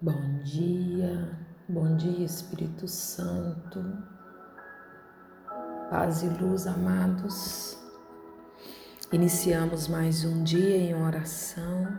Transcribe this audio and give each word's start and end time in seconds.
Bom 0.00 0.42
dia, 0.42 1.38
bom 1.68 1.96
dia 1.96 2.26
Espírito 2.26 2.86
Santo, 2.88 3.80
paz 5.88 6.22
e 6.22 6.28
luz, 6.28 6.66
amados. 6.66 7.78
Iniciamos 9.12 9.86
mais 9.86 10.24
um 10.24 10.42
dia 10.42 10.76
em 10.76 11.00
oração. 11.00 11.96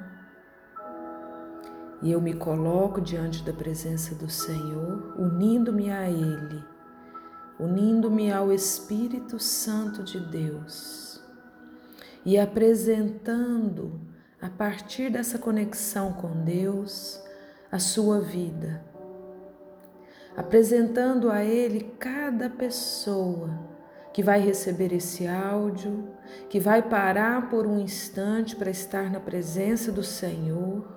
E 2.02 2.12
eu 2.12 2.20
me 2.20 2.34
coloco 2.34 3.00
diante 3.00 3.42
da 3.44 3.54
presença 3.54 4.14
do 4.14 4.30
Senhor, 4.30 5.16
unindo-me 5.18 5.90
a 5.90 6.08
Ele, 6.08 6.64
unindo-me 7.58 8.32
ao 8.32 8.52
Espírito 8.52 9.40
Santo 9.40 10.04
de 10.04 10.20
Deus. 10.20 11.24
E 12.26 12.38
apresentando, 12.38 14.02
a 14.40 14.50
partir 14.50 15.10
dessa 15.10 15.40
conexão 15.40 16.12
com 16.12 16.44
Deus, 16.44 17.25
a 17.76 17.80
sua 17.80 18.22
vida, 18.22 18.82
apresentando 20.34 21.30
a 21.30 21.44
Ele 21.44 21.94
cada 22.00 22.50
pessoa 22.50 23.50
que 24.14 24.24
vai 24.24 24.40
receber 24.40 24.94
esse 24.94 25.28
áudio, 25.28 26.10
que 26.48 26.58
vai 26.58 26.82
parar 26.82 27.50
por 27.50 27.68
um 27.68 27.78
instante 27.78 28.56
para 28.56 28.70
estar 28.70 29.12
na 29.12 29.20
presença 29.20 29.92
do 29.92 30.04
Senhor, 30.04 30.88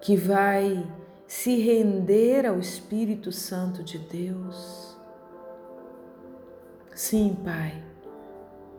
que 0.00 0.16
vai 0.16 0.90
se 1.26 1.54
render 1.60 2.46
ao 2.46 2.58
Espírito 2.58 3.30
Santo 3.30 3.84
de 3.84 3.98
Deus. 3.98 4.98
Sim, 6.94 7.36
Pai, 7.44 7.84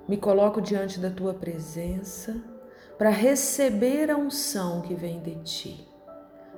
me 0.07 0.17
coloco 0.17 0.59
diante 0.59 0.99
da 0.99 1.11
tua 1.11 1.35
presença 1.35 2.35
para 2.97 3.11
receber 3.11 4.09
a 4.09 4.17
unção 4.17 4.81
que 4.81 4.95
vem 4.95 5.21
de 5.21 5.35
ti 5.43 5.94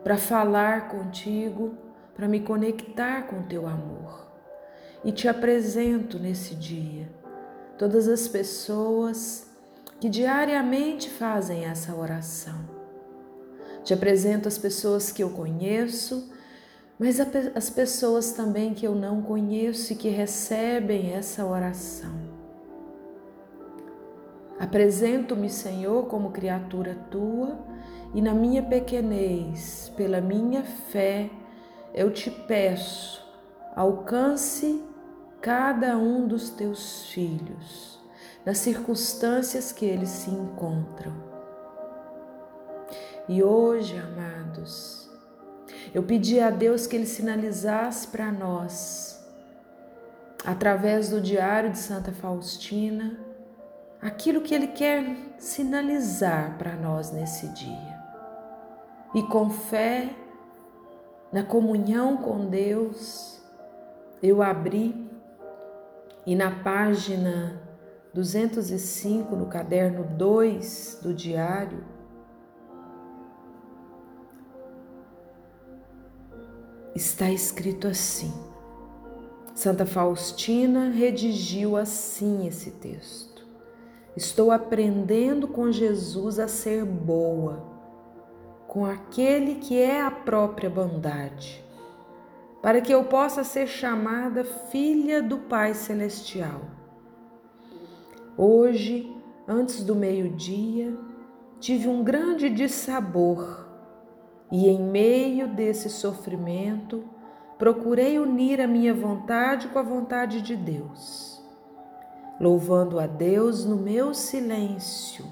para 0.03 0.17
falar 0.17 0.89
contigo, 0.89 1.75
para 2.15 2.27
me 2.27 2.39
conectar 2.39 3.23
com 3.27 3.43
teu 3.43 3.67
amor. 3.67 4.27
E 5.03 5.11
te 5.11 5.27
apresento 5.27 6.17
nesse 6.17 6.55
dia 6.55 7.07
todas 7.77 8.07
as 8.07 8.27
pessoas 8.27 9.47
que 9.99 10.09
diariamente 10.09 11.09
fazem 11.09 11.65
essa 11.65 11.95
oração. 11.95 12.77
Te 13.83 13.93
apresento 13.93 14.47
as 14.47 14.57
pessoas 14.57 15.11
que 15.11 15.23
eu 15.23 15.29
conheço, 15.29 16.29
mas 16.99 17.19
as 17.55 17.69
pessoas 17.69 18.31
também 18.31 18.73
que 18.73 18.85
eu 18.85 18.95
não 18.95 19.21
conheço 19.21 19.93
e 19.93 19.95
que 19.95 20.09
recebem 20.09 21.13
essa 21.13 21.45
oração. 21.45 22.27
Apresento-me, 24.59 25.49
Senhor, 25.49 26.07
como 26.07 26.31
criatura 26.31 26.97
tua 27.11 27.57
e 28.13 28.21
na 28.21 28.33
minha 28.33 28.63
pequenez, 28.63 29.91
pela 29.95 30.21
minha 30.21 30.63
fé, 30.63 31.29
eu 31.93 32.11
te 32.11 32.31
peço, 32.31 33.25
alcance 33.75 34.83
cada 35.41 35.97
um 35.97 36.27
dos 36.27 36.49
teus 36.49 37.07
filhos, 37.07 37.99
nas 38.45 38.59
circunstâncias 38.59 39.71
que 39.71 39.85
eles 39.85 40.09
se 40.09 40.29
encontram. 40.29 41.13
E 43.27 43.43
hoje, 43.43 43.97
amados, 43.97 45.09
eu 45.93 46.01
pedi 46.01 46.39
a 46.39 46.49
Deus 46.49 46.87
que 46.87 46.95
Ele 46.95 47.05
sinalizasse 47.05 48.07
para 48.07 48.31
nós, 48.31 49.21
através 50.45 51.09
do 51.09 51.19
Diário 51.19 51.71
de 51.71 51.77
Santa 51.77 52.13
Faustina, 52.13 53.19
aquilo 54.01 54.41
que 54.41 54.55
Ele 54.55 54.67
quer 54.67 55.03
sinalizar 55.37 56.57
para 56.57 56.73
nós 56.75 57.11
nesse 57.11 57.47
dia 57.49 57.96
e 59.13 59.23
com 59.23 59.49
fé, 59.49 60.09
na 61.31 61.43
comunhão 61.43 62.17
com 62.17 62.45
Deus, 62.45 63.41
eu 64.21 64.41
abri 64.41 65.07
e 66.25 66.35
na 66.35 66.51
página 66.51 67.61
205, 68.13 69.35
no 69.35 69.45
caderno 69.45 70.03
2 70.03 70.99
do 71.01 71.13
diário, 71.13 71.83
está 76.95 77.29
escrito 77.29 77.87
assim. 77.87 78.33
Santa 79.53 79.85
Faustina 79.85 80.89
redigiu 80.89 81.75
assim 81.77 82.47
esse 82.47 82.71
texto. 82.71 83.45
Estou 84.15 84.51
aprendendo 84.51 85.47
com 85.47 85.71
Jesus 85.71 86.39
a 86.39 86.47
ser 86.47 86.83
boa 86.85 87.76
com 88.67 88.85
aquele 88.85 89.55
que 89.55 89.81
é 89.81 90.01
a 90.01 90.11
própria 90.11 90.69
bondade, 90.69 91.63
para 92.61 92.81
que 92.81 92.93
eu 92.93 93.05
possa 93.05 93.43
ser 93.43 93.65
chamada 93.65 94.43
filha 94.43 95.21
do 95.21 95.37
Pai 95.37 95.73
Celestial. 95.73 96.61
Hoje, 98.37 99.15
antes 99.47 99.83
do 99.83 99.95
meio-dia, 99.95 100.95
tive 101.59 101.87
um 101.87 102.03
grande 102.03 102.49
dissabor 102.49 103.65
e, 104.51 104.67
em 104.67 104.81
meio 104.81 105.47
desse 105.47 105.89
sofrimento, 105.89 107.05
procurei 107.57 108.19
unir 108.19 108.59
a 108.59 108.67
minha 108.67 108.93
vontade 108.93 109.69
com 109.69 109.79
a 109.79 109.83
vontade 109.83 110.41
de 110.41 110.55
Deus, 110.55 111.41
louvando 112.39 112.99
a 112.99 113.07
Deus 113.07 113.65
no 113.65 113.77
meu 113.77 114.13
silêncio 114.13 115.25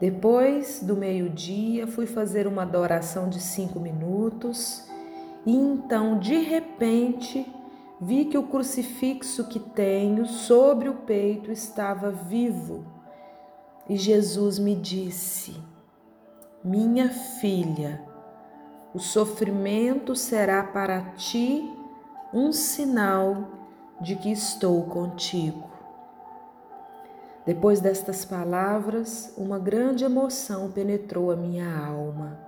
depois 0.00 0.80
do 0.82 0.96
meio-dia, 0.96 1.86
fui 1.86 2.06
fazer 2.06 2.46
uma 2.46 2.62
adoração 2.62 3.28
de 3.28 3.40
cinco 3.40 3.80
minutos 3.80 4.88
e 5.44 5.56
então, 5.56 6.18
de 6.18 6.38
repente, 6.38 7.50
vi 8.00 8.26
que 8.26 8.36
o 8.36 8.42
crucifixo 8.42 9.48
que 9.48 9.58
tenho 9.58 10.26
sobre 10.26 10.88
o 10.88 10.94
peito 10.94 11.50
estava 11.50 12.10
vivo. 12.10 12.84
E 13.88 13.96
Jesus 13.96 14.58
me 14.58 14.74
disse: 14.74 15.56
Minha 16.62 17.08
filha, 17.08 18.04
o 18.92 18.98
sofrimento 18.98 20.14
será 20.14 20.62
para 20.62 21.00
ti 21.12 21.64
um 22.32 22.52
sinal 22.52 23.48
de 24.00 24.16
que 24.16 24.30
estou 24.30 24.84
contigo. 24.84 25.77
Depois 27.48 27.80
destas 27.80 28.26
palavras, 28.26 29.32
uma 29.34 29.58
grande 29.58 30.04
emoção 30.04 30.70
penetrou 30.70 31.30
a 31.30 31.34
minha 31.34 31.78
alma. 31.78 32.38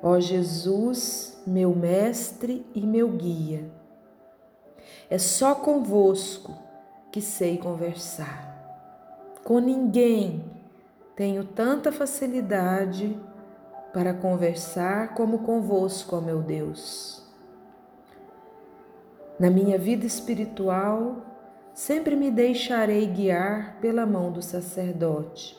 Ó 0.00 0.20
Jesus, 0.20 1.42
meu 1.44 1.74
mestre 1.74 2.64
e 2.72 2.86
meu 2.86 3.08
guia, 3.08 3.68
é 5.10 5.18
só 5.18 5.52
convosco 5.52 6.56
que 7.10 7.20
sei 7.20 7.58
conversar. 7.58 9.34
Com 9.42 9.58
ninguém 9.58 10.44
tenho 11.16 11.42
tanta 11.42 11.90
facilidade 11.90 13.20
para 13.92 14.14
conversar 14.14 15.14
como 15.14 15.40
convosco, 15.40 16.14
ó 16.14 16.20
meu 16.20 16.40
Deus. 16.40 17.20
Na 19.40 19.50
minha 19.50 19.76
vida 19.76 20.06
espiritual, 20.06 21.26
sempre 21.74 22.16
me 22.16 22.30
deixarei 22.30 23.06
guiar 23.06 23.78
pela 23.80 24.04
mão 24.04 24.30
do 24.32 24.42
sacerdote. 24.42 25.58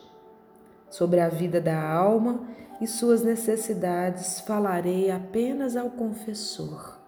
Sobre 0.89 1.19
a 1.19 1.29
vida 1.29 1.61
da 1.61 1.81
alma 1.81 2.47
e 2.81 2.88
suas 2.88 3.23
necessidades 3.23 4.41
falarei 4.41 5.09
apenas 5.09 5.75
ao 5.75 5.89
confessor. 5.89 7.00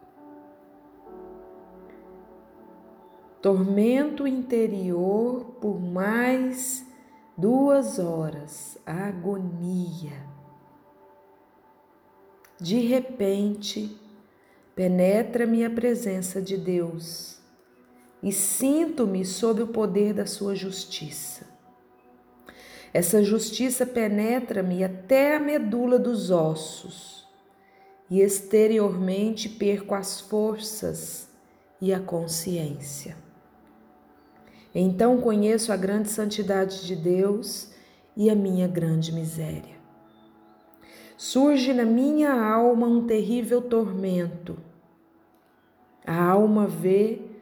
Tormento 3.42 4.26
interior 4.26 5.58
por 5.60 5.82
mais 5.82 6.86
duas 7.38 8.00
horas, 8.00 8.78
agonia. 8.86 10.32
De 12.58 12.80
repente, 12.80 14.00
penetra-me 14.74 15.66
a 15.66 15.70
presença 15.70 16.42
de 16.42 16.58
Deus 16.58 17.43
e 18.24 18.32
sinto-me 18.32 19.26
sob 19.26 19.62
o 19.62 19.68
poder 19.68 20.14
da 20.14 20.26
sua 20.26 20.56
justiça. 20.56 21.46
Essa 22.94 23.22
justiça 23.22 23.86
penetra-me 23.86 24.84
até 24.84 25.36
a 25.36 25.40
medula 25.40 26.00
dos 26.00 26.32
ossos 26.32 27.28
e 28.10 28.22
exteriormente 28.22 29.50
perco 29.50 29.94
as 29.94 30.22
forças 30.22 31.28
e 31.82 31.94
a 31.94 32.00
consciência. 32.00 33.18
Então 34.74 35.20
conheço 35.20 35.74
a 35.74 35.76
grande 35.76 36.10
santidade 36.10 36.86
de 36.86 36.96
Deus 36.96 37.72
e 38.16 38.30
a 38.30 38.36
minha 38.36 38.68
grande 38.68 39.12
miséria. 39.12 39.76
Surge 41.18 41.74
na 41.74 41.86
minha 41.86 42.32
alma 42.32 42.88
um 42.88 43.06
terrível 43.06 43.62
tormento. 43.62 44.58
A 46.06 46.24
alma 46.24 46.68
vê 46.68 47.33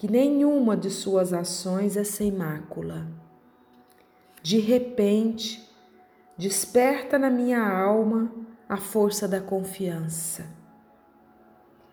que 0.00 0.10
nenhuma 0.10 0.78
de 0.78 0.88
suas 0.88 1.30
ações 1.34 1.94
é 1.94 2.04
sem 2.04 2.32
mácula. 2.32 3.06
De 4.42 4.58
repente, 4.58 5.62
desperta 6.38 7.18
na 7.18 7.28
minha 7.28 7.62
alma 7.62 8.32
a 8.66 8.78
força 8.78 9.28
da 9.28 9.42
confiança. 9.42 10.46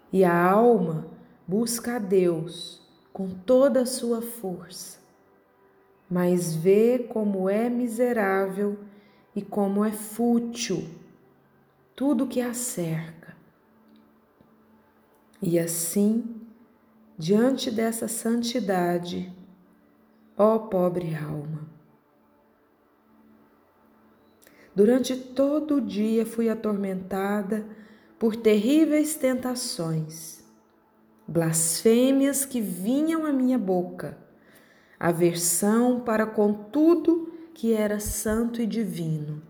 E 0.09 0.23
a 0.23 0.41
alma 0.41 1.05
busca 1.45 1.97
a 1.97 1.99
Deus 1.99 2.81
com 3.11 3.27
toda 3.27 3.81
a 3.81 3.85
sua 3.85 4.21
força, 4.21 4.99
mas 6.09 6.55
vê 6.55 6.99
como 7.09 7.49
é 7.49 7.69
miserável 7.69 8.79
e 9.35 9.41
como 9.41 9.83
é 9.83 9.91
fútil 9.91 10.87
tudo 11.93 12.25
que 12.25 12.39
a 12.39 12.53
cerca. 12.53 13.35
E 15.41 15.59
assim, 15.59 16.36
diante 17.17 17.71
dessa 17.71 18.07
santidade, 18.07 19.31
ó 20.37 20.59
pobre 20.59 21.15
alma, 21.15 21.67
Durante 24.77 25.15
todo 25.15 25.77
o 25.77 25.81
dia 25.81 26.23
fui 26.23 26.49
atormentada 26.49 27.65
por 28.19 28.35
terríveis 28.35 29.15
tentações, 29.15 30.43
blasfêmias 31.27 32.45
que 32.45 32.61
vinham 32.61 33.25
à 33.25 33.33
minha 33.33 33.57
boca, 33.57 34.15
aversão 34.99 35.99
para 36.01 36.27
com 36.27 36.53
tudo 36.53 37.33
que 37.55 37.73
era 37.73 37.99
santo 37.99 38.61
e 38.61 38.67
divino. 38.67 39.41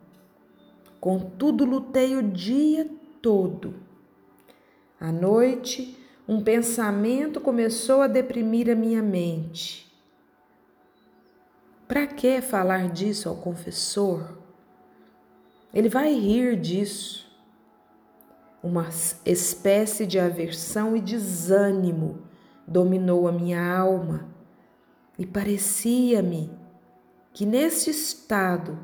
Contudo, 0.98 1.66
lutei 1.66 2.16
o 2.16 2.24
dia 2.24 2.90
todo. 3.22 3.74
À 4.98 5.12
noite, 5.12 5.94
um 6.28 6.42
pensamento 6.42 7.40
começou 7.40 8.02
a 8.02 8.08
deprimir 8.08 8.70
a 8.70 8.76
minha 8.76 9.02
mente. 9.02 9.88
Para 11.88 12.06
que 12.06 12.42
falar 12.42 12.90
disso 12.90 13.30
ao 13.30 13.36
confessor? 13.36 14.38
Ele 15.74 15.88
vai 15.88 16.14
rir 16.14 16.60
disso. 16.60 17.26
Uma 18.62 18.90
espécie 19.26 20.06
de 20.06 20.20
aversão 20.20 20.98
e 20.98 21.02
desânimo 21.02 22.24
dominou 22.68 23.28
a 23.28 23.32
minha 23.32 23.66
alma 23.66 24.28
e 25.18 25.26
parecia-me 25.26 26.52
que 27.32 27.46
nesse 27.46 27.90
estado, 27.90 28.78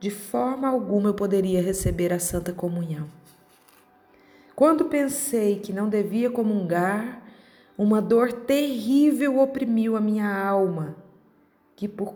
de 0.00 0.10
forma 0.10 0.66
alguma, 0.66 1.10
eu 1.10 1.14
poderia 1.14 1.60
receber 1.60 2.12
a 2.12 2.18
Santa 2.18 2.52
Comunhão. 2.52 3.08
Quando 4.56 4.86
pensei 4.86 5.60
que 5.60 5.70
não 5.70 5.86
devia 5.86 6.30
comungar, 6.30 7.22
uma 7.76 8.00
dor 8.00 8.32
terrível 8.32 9.38
oprimiu 9.38 9.94
a 9.98 10.00
minha 10.00 10.34
alma, 10.34 10.96
que 11.76 11.86
por 11.86 12.14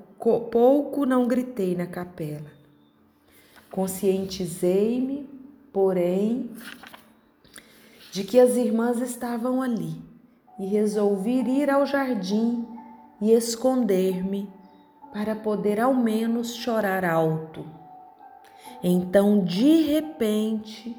pouco 0.51 1.05
não 1.05 1.29
gritei 1.29 1.77
na 1.77 1.87
capela. 1.87 2.51
Conscientizei-me, 3.71 5.29
porém, 5.71 6.51
de 8.11 8.25
que 8.25 8.41
as 8.41 8.57
irmãs 8.57 9.03
estavam 9.03 9.61
ali 9.61 10.01
e 10.59 10.65
resolvi 10.65 11.43
ir 11.43 11.69
ao 11.69 11.85
jardim 11.85 12.67
e 13.21 13.33
esconder-me 13.33 14.49
para 15.13 15.37
poder 15.37 15.79
ao 15.79 15.93
menos 15.93 16.55
chorar 16.55 17.05
alto. 17.05 17.67
Então, 18.83 19.45
de 19.45 19.83
repente, 19.83 20.97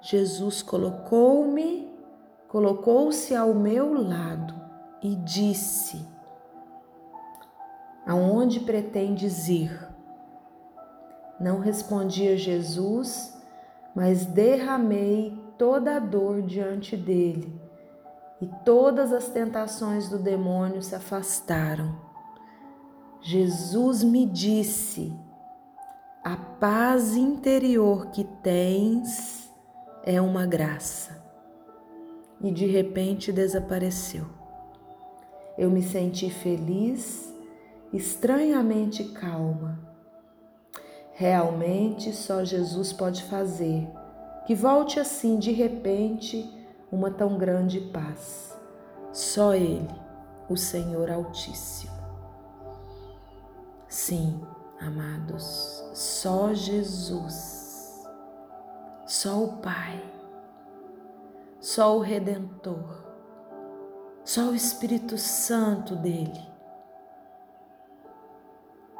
Jesus 0.00 0.62
colocou-me, 0.62 1.92
colocou-se 2.48 3.34
ao 3.34 3.52
meu 3.54 3.92
lado 3.92 4.54
e 5.02 5.14
disse: 5.16 6.06
Aonde 8.06 8.60
pretendes 8.60 9.48
ir? 9.48 9.88
Não 11.40 11.60
respondi 11.60 12.28
a 12.28 12.36
Jesus, 12.36 13.36
mas 13.94 14.24
derramei 14.24 15.36
toda 15.56 15.96
a 15.96 15.98
dor 15.98 16.42
diante 16.42 16.96
dele, 16.96 17.60
e 18.40 18.46
todas 18.64 19.12
as 19.12 19.28
tentações 19.28 20.08
do 20.08 20.18
demônio 20.18 20.82
se 20.82 20.94
afastaram. 20.94 21.96
Jesus 23.20 24.02
me 24.04 24.24
disse: 24.24 25.12
a 26.28 26.36
paz 26.36 27.16
interior 27.16 28.08
que 28.10 28.22
tens 28.22 29.37
é 30.04 30.20
uma 30.20 30.46
graça. 30.46 31.22
E 32.40 32.50
de 32.50 32.66
repente 32.66 33.32
desapareceu. 33.32 34.26
Eu 35.56 35.70
me 35.70 35.82
senti 35.82 36.30
feliz, 36.30 37.34
estranhamente 37.92 39.04
calma 39.04 39.88
Realmente 41.18 42.12
só 42.12 42.44
Jesus 42.44 42.92
pode 42.92 43.24
fazer 43.24 43.88
que 44.46 44.54
volte 44.54 45.00
assim 45.00 45.36
de 45.36 45.50
repente 45.50 46.48
uma 46.92 47.10
tão 47.10 47.36
grande 47.36 47.80
paz. 47.80 48.56
Só 49.12 49.52
Ele, 49.52 49.90
o 50.48 50.56
Senhor 50.56 51.10
Altíssimo. 51.10 51.90
Sim, 53.88 54.40
amados, 54.80 55.82
só 55.92 56.54
Jesus, 56.54 57.57
só 59.08 59.42
o 59.42 59.56
Pai, 59.56 60.00
só 61.58 61.96
o 61.96 62.00
Redentor, 62.00 63.04
só 64.24 64.50
o 64.50 64.54
Espírito 64.54 65.18
Santo 65.18 65.96
dele 65.96 66.48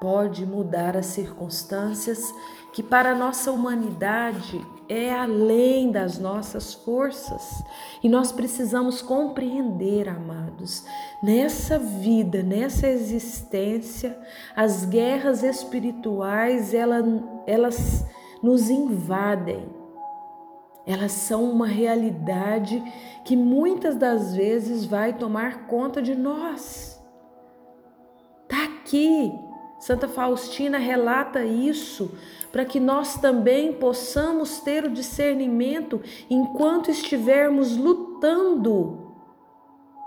pode 0.00 0.46
mudar 0.46 0.96
as 0.96 1.06
circunstâncias 1.06 2.32
que 2.72 2.82
para 2.82 3.12
a 3.12 3.14
nossa 3.14 3.50
humanidade 3.50 4.64
é 4.88 5.12
além 5.12 5.90
das 5.90 6.18
nossas 6.18 6.72
forças. 6.72 7.62
E 8.02 8.08
nós 8.08 8.30
precisamos 8.30 9.02
compreender, 9.02 10.08
amados, 10.08 10.84
nessa 11.22 11.78
vida, 11.78 12.42
nessa 12.42 12.86
existência, 12.86 14.18
as 14.54 14.84
guerras 14.84 15.42
espirituais, 15.42 16.72
elas, 16.72 17.04
elas 17.46 18.06
nos 18.42 18.70
invadem. 18.70 19.77
Elas 20.88 21.12
são 21.12 21.44
uma 21.44 21.66
realidade 21.66 22.82
que 23.24 23.36
muitas 23.36 23.94
das 23.94 24.34
vezes 24.34 24.86
vai 24.86 25.12
tomar 25.12 25.66
conta 25.66 26.00
de 26.00 26.14
nós. 26.14 26.98
Tá 28.48 28.64
aqui 28.64 29.30
Santa 29.78 30.08
Faustina 30.08 30.76
relata 30.76 31.44
isso 31.44 32.10
para 32.50 32.64
que 32.64 32.80
nós 32.80 33.16
também 33.16 33.72
possamos 33.72 34.60
ter 34.60 34.84
o 34.84 34.90
discernimento 34.90 36.02
enquanto 36.28 36.90
estivermos 36.90 37.76
lutando 37.76 39.14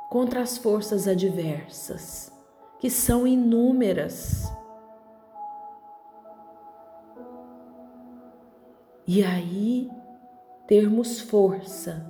contra 0.10 0.42
as 0.42 0.58
forças 0.58 1.08
adversas, 1.08 2.34
que 2.80 2.90
são 2.90 3.26
inúmeras. 3.26 4.52
E 9.08 9.24
aí 9.24 9.90
termos 10.72 11.20
força 11.20 12.10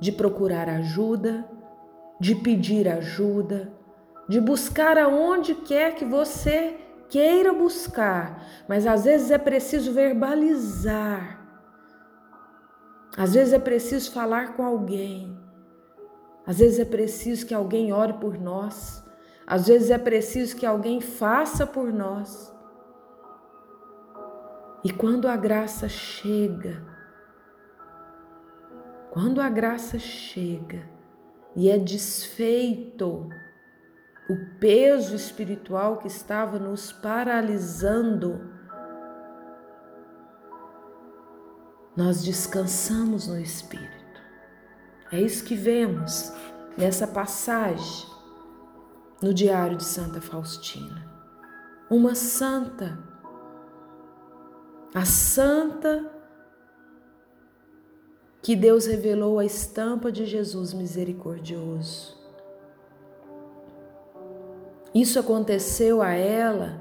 de 0.00 0.10
procurar 0.10 0.68
ajuda, 0.68 1.48
de 2.18 2.34
pedir 2.34 2.88
ajuda, 2.88 3.72
de 4.28 4.40
buscar 4.40 4.98
aonde 4.98 5.54
quer 5.54 5.94
que 5.94 6.04
você 6.04 6.76
queira 7.08 7.52
buscar, 7.52 8.44
mas 8.66 8.88
às 8.88 9.04
vezes 9.04 9.30
é 9.30 9.38
preciso 9.38 9.92
verbalizar. 9.92 11.46
Às 13.16 13.34
vezes 13.34 13.52
é 13.52 13.58
preciso 13.60 14.10
falar 14.10 14.54
com 14.54 14.64
alguém. 14.64 15.38
Às 16.44 16.58
vezes 16.58 16.80
é 16.80 16.84
preciso 16.84 17.46
que 17.46 17.54
alguém 17.54 17.92
ore 17.92 18.14
por 18.14 18.36
nós. 18.36 19.00
Às 19.46 19.68
vezes 19.68 19.92
é 19.92 19.98
preciso 19.98 20.56
que 20.56 20.66
alguém 20.66 21.00
faça 21.00 21.64
por 21.64 21.92
nós. 21.92 22.52
E 24.82 24.92
quando 24.92 25.28
a 25.28 25.36
graça 25.36 25.88
chega, 25.88 26.90
quando 29.10 29.40
a 29.40 29.48
graça 29.48 29.98
chega 29.98 30.88
e 31.56 31.68
é 31.68 31.76
desfeito 31.76 33.28
o 34.28 34.36
peso 34.60 35.16
espiritual 35.16 35.98
que 35.98 36.06
estava 36.06 36.60
nos 36.60 36.92
paralisando, 36.92 38.48
nós 41.96 42.22
descansamos 42.22 43.26
no 43.26 43.40
Espírito. 43.40 43.90
É 45.10 45.20
isso 45.20 45.42
que 45.44 45.56
vemos 45.56 46.32
nessa 46.78 47.08
passagem 47.08 48.08
no 49.20 49.34
Diário 49.34 49.76
de 49.76 49.84
Santa 49.84 50.20
Faustina. 50.20 51.10
Uma 51.90 52.14
santa, 52.14 52.96
a 54.94 55.04
santa 55.04 56.19
que 58.42 58.56
Deus 58.56 58.86
revelou 58.86 59.38
a 59.38 59.44
estampa 59.44 60.10
de 60.10 60.24
Jesus 60.24 60.72
misericordioso. 60.72 62.18
Isso 64.94 65.20
aconteceu 65.20 66.00
a 66.02 66.14
ela 66.14 66.80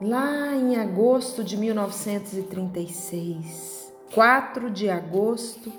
lá 0.00 0.54
em 0.54 0.76
agosto 0.76 1.44
de 1.44 1.56
1936. 1.56 3.92
4 4.14 4.70
de 4.70 4.88
agosto 4.90 5.72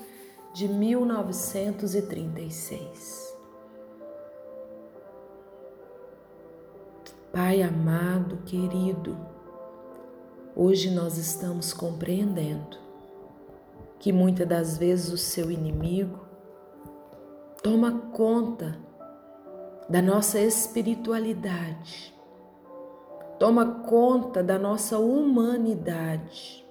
de 0.54 0.66
1936. 0.68 3.36
Pai 7.30 7.62
amado, 7.62 8.38
querido, 8.44 9.18
hoje 10.54 10.90
nós 10.90 11.18
estamos 11.18 11.74
compreendendo 11.74 12.78
que 14.02 14.12
muitas 14.12 14.48
das 14.48 14.76
vezes 14.76 15.12
o 15.12 15.16
seu 15.16 15.48
inimigo 15.48 16.18
toma 17.62 18.10
conta 18.12 18.76
da 19.88 20.02
nossa 20.02 20.40
espiritualidade, 20.40 22.12
toma 23.38 23.84
conta 23.84 24.42
da 24.42 24.58
nossa 24.58 24.98
humanidade 24.98 26.66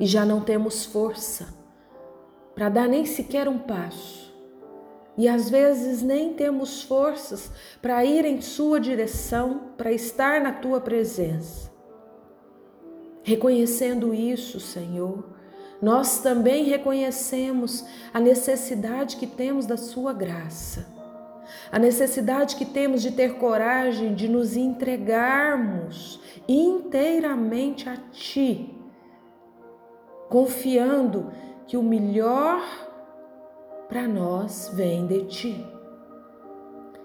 e 0.00 0.06
já 0.06 0.24
não 0.24 0.40
temos 0.40 0.84
força 0.84 1.54
para 2.52 2.68
dar 2.68 2.88
nem 2.88 3.06
sequer 3.06 3.48
um 3.48 3.60
passo. 3.60 4.34
E 5.16 5.28
às 5.28 5.48
vezes 5.48 6.02
nem 6.02 6.34
temos 6.34 6.82
forças 6.82 7.52
para 7.80 8.04
ir 8.04 8.24
em 8.24 8.40
Sua 8.40 8.80
direção, 8.80 9.70
para 9.76 9.92
estar 9.92 10.40
na 10.40 10.52
Tua 10.52 10.80
presença. 10.80 11.72
Reconhecendo 13.22 14.12
isso, 14.12 14.58
Senhor, 14.58 15.33
nós 15.84 16.20
também 16.20 16.64
reconhecemos 16.64 17.84
a 18.10 18.18
necessidade 18.18 19.18
que 19.18 19.26
temos 19.26 19.66
da 19.66 19.76
Sua 19.76 20.14
graça, 20.14 20.86
a 21.70 21.78
necessidade 21.78 22.56
que 22.56 22.64
temos 22.64 23.02
de 23.02 23.10
ter 23.10 23.34
coragem 23.34 24.14
de 24.14 24.26
nos 24.26 24.56
entregarmos 24.56 26.18
inteiramente 26.48 27.86
a 27.86 27.98
Ti, 28.10 28.74
confiando 30.30 31.30
que 31.66 31.76
o 31.76 31.82
melhor 31.82 32.62
para 33.86 34.08
nós 34.08 34.70
vem 34.72 35.06
de 35.06 35.26
Ti. 35.26 35.66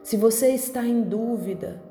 Se 0.02 0.16
você 0.16 0.54
está 0.54 0.86
em 0.86 1.02
dúvida, 1.02 1.84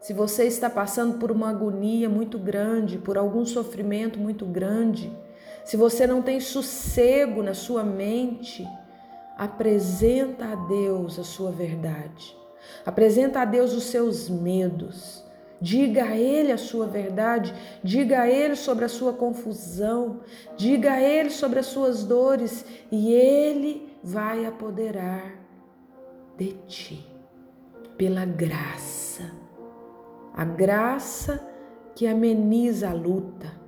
se 0.00 0.14
você 0.14 0.44
está 0.44 0.70
passando 0.70 1.18
por 1.18 1.30
uma 1.30 1.50
agonia 1.50 2.08
muito 2.08 2.38
grande, 2.38 2.96
por 2.96 3.18
algum 3.18 3.44
sofrimento 3.44 4.18
muito 4.18 4.46
grande, 4.46 5.12
se 5.64 5.76
você 5.76 6.06
não 6.06 6.20
tem 6.20 6.40
sossego 6.40 7.42
na 7.42 7.54
sua 7.54 7.82
mente, 7.82 8.66
apresenta 9.36 10.44
a 10.46 10.54
Deus 10.54 11.18
a 11.18 11.24
sua 11.24 11.50
verdade. 11.50 12.36
Apresenta 12.84 13.40
a 13.40 13.44
Deus 13.44 13.72
os 13.72 13.84
seus 13.84 14.28
medos. 14.28 15.24
Diga 15.60 16.04
a 16.04 16.16
Ele 16.16 16.52
a 16.52 16.58
sua 16.58 16.86
verdade, 16.86 17.54
diga 17.82 18.22
a 18.22 18.28
Ele 18.28 18.54
sobre 18.54 18.84
a 18.84 18.88
sua 18.88 19.14
confusão, 19.14 20.20
diga 20.56 20.92
a 20.92 21.00
Ele 21.00 21.30
sobre 21.30 21.58
as 21.58 21.66
suas 21.66 22.04
dores 22.04 22.66
e 22.92 23.14
Ele 23.14 23.96
vai 24.02 24.44
apoderar 24.44 25.32
de 26.36 26.52
ti 26.66 27.06
pela 27.96 28.26
graça. 28.26 29.32
A 30.36 30.44
graça 30.44 31.40
que 31.94 32.06
ameniza 32.06 32.90
a 32.90 32.92
luta, 32.92 33.63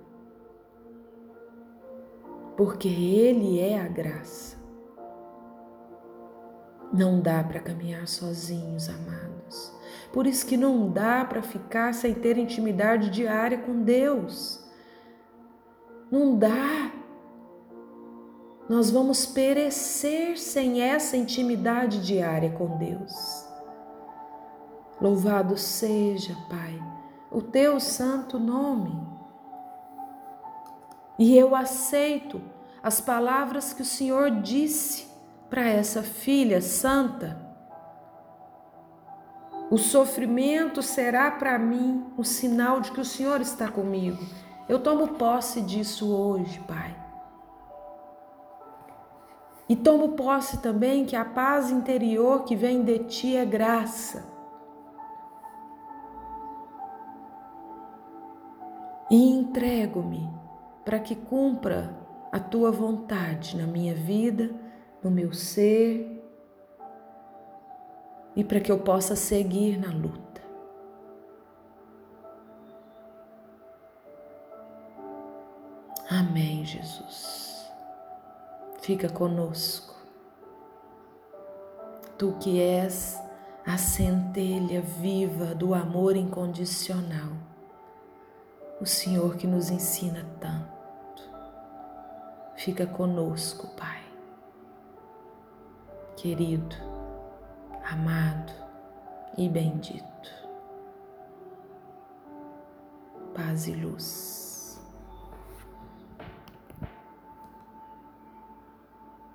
porque 2.57 2.89
Ele 2.89 3.61
é 3.61 3.81
a 3.81 3.89
graça. 3.89 4.57
Não 6.93 7.21
dá 7.21 7.43
para 7.45 7.61
caminhar 7.61 8.07
sozinhos, 8.09 8.89
amados. 8.89 9.73
Por 10.13 10.27
isso 10.27 10.47
que 10.47 10.57
não 10.57 10.91
dá 10.91 11.25
para 11.25 11.43
ficar 11.43 11.93
sem 11.93 12.15
ter 12.15 12.39
intimidade 12.39 13.11
diária 13.11 13.59
com 13.59 13.83
Deus. 13.83 14.65
Não 16.11 16.39
dá. 16.39 16.93
Nós 18.69 18.91
vamos 18.91 19.27
perecer 19.27 20.39
sem 20.39 20.81
essa 20.81 21.17
intimidade 21.17 22.01
diária 22.05 22.51
com 22.51 22.79
Deus. 22.79 23.47
Louvado 25.01 25.57
seja, 25.57 26.35
Pai, 26.49 26.83
o 27.31 27.43
teu 27.43 27.79
santo 27.79 28.39
nome. 28.39 29.16
E 31.19 31.37
eu 31.37 31.55
aceito 31.55 32.41
as 32.83 33.01
palavras 33.01 33.73
que 33.73 33.83
o 33.83 33.87
Senhor 33.87 34.31
disse 34.31 35.07
para 35.49 35.67
essa 35.67 36.03
filha 36.03 36.61
santa 36.61 37.47
o 39.69 39.77
sofrimento 39.77 40.81
será 40.81 41.29
para 41.29 41.59
mim 41.59 42.07
o 42.17 42.23
sinal 42.23 42.81
de 42.81 42.93
que 42.93 43.01
o 43.01 43.05
Senhor 43.05 43.41
está 43.41 43.69
comigo. 43.69 44.23
Eu 44.69 44.79
tomo 44.79 45.09
posse 45.15 45.61
disso 45.61 46.15
hoje, 46.15 46.61
Pai. 46.61 46.95
E 49.69 49.75
tomo 49.75 50.11
posse 50.11 50.59
também 50.59 51.05
que 51.05 51.17
a 51.17 51.25
paz 51.25 51.71
interior 51.71 52.45
que 52.45 52.55
vem 52.55 52.85
de 52.85 53.01
Ti 53.01 53.37
é 53.37 53.45
graça. 53.45 54.25
E 59.11 59.31
entrego-me 59.31 60.31
para 60.87 61.01
que 61.01 61.17
cumpra 61.17 61.93
a 62.31 62.39
Tua 62.39 62.71
vontade 62.71 63.57
na 63.57 63.67
minha 63.67 63.93
vida, 63.93 64.55
no 65.03 65.11
meu 65.11 65.33
ser 65.33 66.23
e 68.37 68.45
para 68.45 68.61
que 68.61 68.71
eu 68.71 68.79
possa 68.79 69.17
seguir 69.17 69.79
na 69.79 69.93
luta. 69.93 70.41
Amém, 76.09 76.65
Jesus. 76.65 77.69
Fica 78.81 79.09
conosco. 79.09 79.97
Tu 82.17 82.33
que 82.35 82.61
és 82.61 83.21
a 83.67 83.77
centelha 83.77 84.81
viva 84.81 85.47
do 85.47 85.75
amor 85.75 86.15
incondicional, 86.15 87.33
o 88.81 88.87
Senhor 88.87 89.35
que 89.37 89.49
nos 89.49 89.69
ensina 89.69 90.25
tanto. 90.39 90.76
Fica 92.57 92.87
conosco, 92.87 93.69
Pai. 93.77 94.03
Querido, 96.17 96.75
amado 97.85 98.53
e 99.37 99.49
bendito. 99.49 100.07
Paz 103.35 103.67
e 103.69 103.75
luz. 103.75 104.46